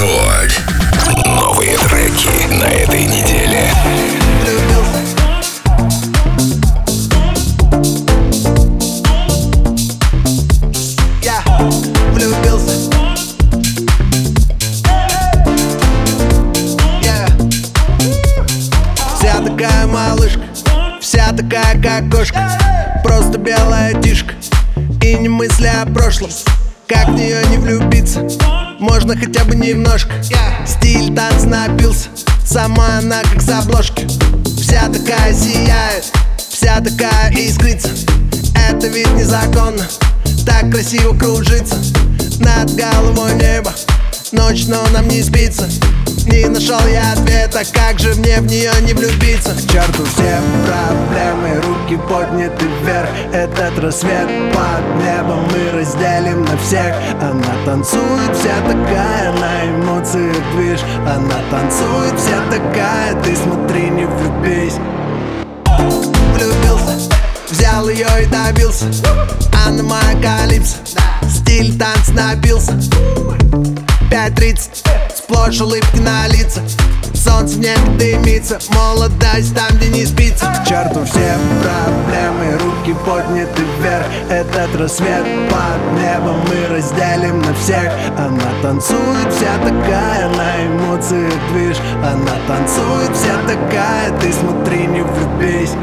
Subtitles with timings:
[0.00, 0.62] Рекорд.
[1.26, 3.70] Новые треки на этой неделе.
[19.18, 20.40] Вся такая малышка,
[21.00, 22.48] вся такая как кошка
[23.04, 24.32] Просто белая тишка
[25.02, 26.30] и не мысли о прошлом
[26.88, 27.79] Как в нее не влюбиться,
[28.90, 30.10] можно хотя бы немножко.
[30.66, 32.08] Стиль танц напился,
[32.44, 34.08] сама она как с обложки
[34.60, 36.04] Вся такая сияет,
[36.36, 37.90] вся такая искрится.
[38.68, 39.86] Это ведь незаконно,
[40.44, 41.76] так красиво кружится.
[42.40, 43.72] Над головой небо,
[44.32, 45.68] ночь, но нам не спится
[46.30, 49.52] Не нашел я ответа, как же мне в нее не влюбиться?
[49.52, 53.08] К черту все проблемы, руки подняты вверх.
[53.32, 56.94] Этот рассвет под небом мы разделим на всех.
[57.20, 60.80] Она танцует вся такая, на эмоциях движ.
[61.06, 64.76] Она танцует вся такая, ты смотри, не влюбись.
[66.34, 67.10] Влюбился
[67.50, 68.86] Взял ее и добился.
[69.66, 70.76] Она моя калипсо
[71.28, 72.72] Стиль танц набился.
[74.10, 74.99] 5.30
[75.30, 76.64] Сплошь улыбки на лицах
[77.14, 83.62] Солнце в небе дымится Молодость там, где не спится К черту все проблемы Руки подняты
[83.78, 84.06] вверх.
[84.28, 87.92] Этот рассвет под небом Мы разделим на всех.
[88.18, 91.76] Она танцует вся такая На эмоциях движ.
[91.98, 95.76] Она танцует вся такая Ты смотри, не влюбись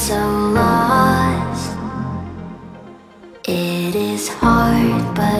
[0.00, 0.16] so
[0.54, 1.76] lost.
[3.44, 5.39] It is hard, but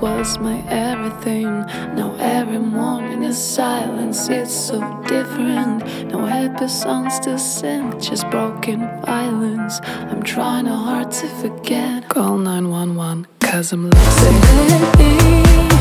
[0.00, 1.60] was my everything.
[1.94, 5.84] Now every morning is silence, it's so different.
[6.12, 9.80] No happy songs to sing, just broken violence.
[9.84, 12.08] I'm trying hard to forget.
[12.08, 15.77] Call 911, cause I'm lost.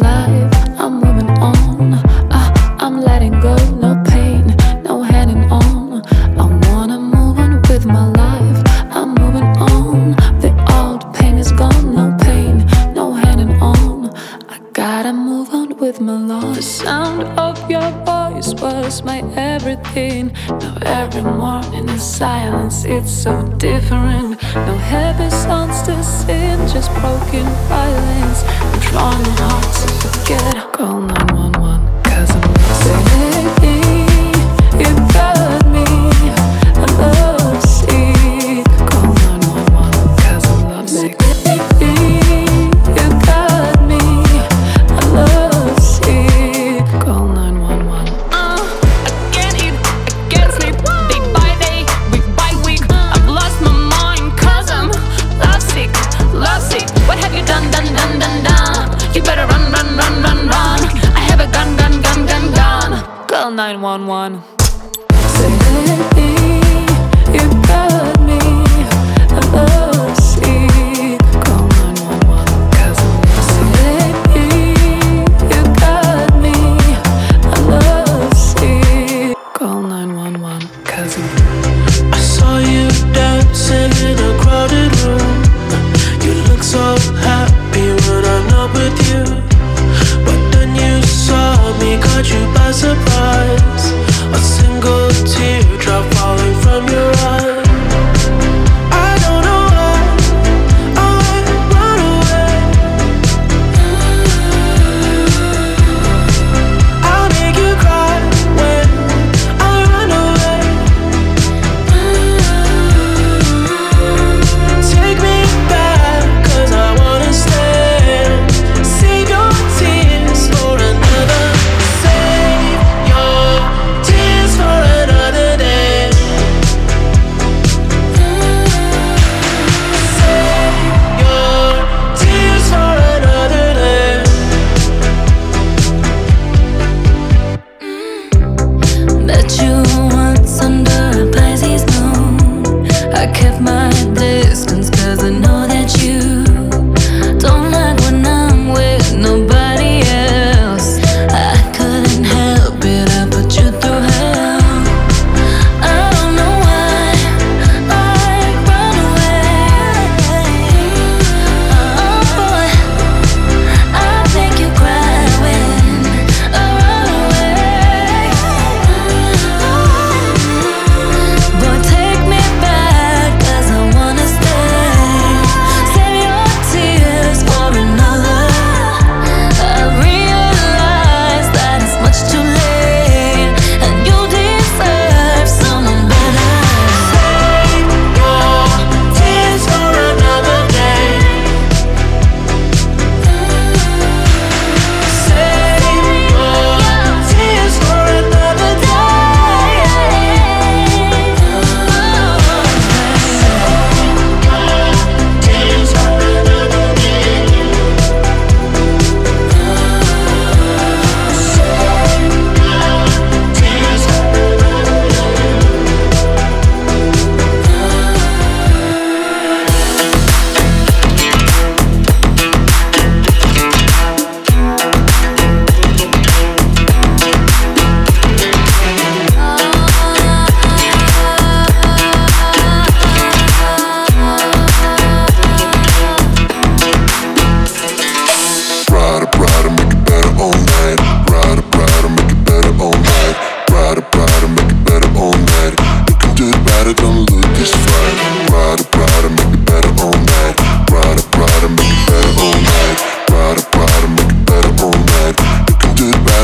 [0.00, 0.52] Life.
[0.78, 1.94] I'm moving on.
[2.30, 2.48] Ah,
[2.80, 3.54] I'm letting go.
[3.84, 4.44] No pain,
[4.84, 6.02] no hanging on.
[6.38, 8.58] I wanna move on with my life.
[8.96, 10.12] I'm moving on.
[10.40, 11.94] The old pain is gone.
[11.94, 14.10] No pain, no hanging on.
[14.48, 16.56] I gotta move on with my life.
[16.56, 20.32] The sound of your voice was my everything.
[20.48, 22.84] Now every morning is silence.
[22.84, 24.42] It's so different.
[24.54, 28.40] No happy songs to sing, just broken violence.
[28.46, 29.39] I'm trying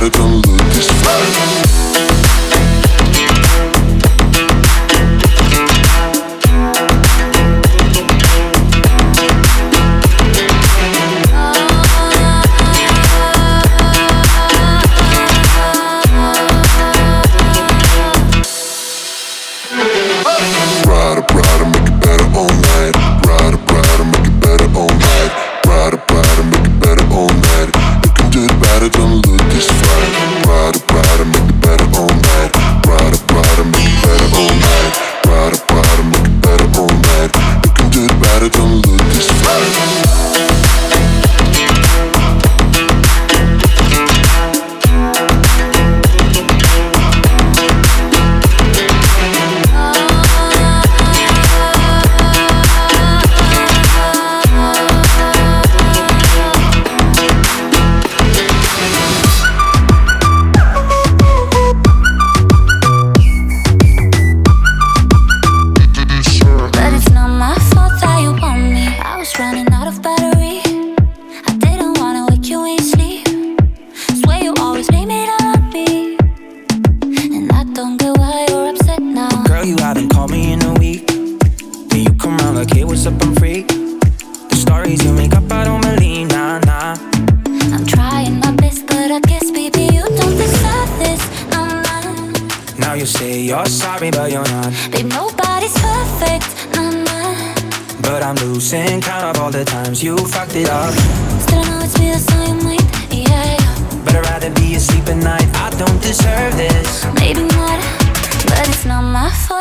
[0.06, 0.35] Arkamda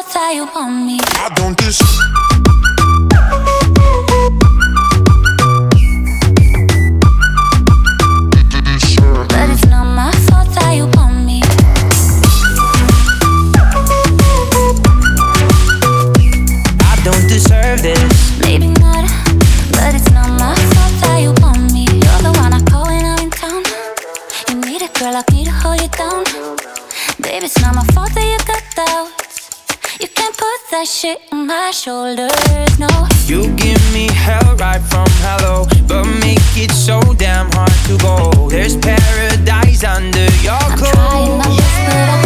[0.03, 0.99] how you want me.
[1.01, 2.34] I don't deserve.
[30.95, 32.87] shit on my shoulders, no.
[33.25, 38.49] You give me hell right from hello But make it so damn hard to go.
[38.49, 42.24] There's paradise under your clothes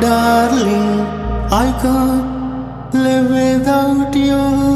[0.00, 1.00] darling,
[1.52, 4.69] I can't live without you.